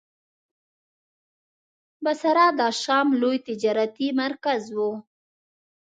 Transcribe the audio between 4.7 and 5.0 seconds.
و.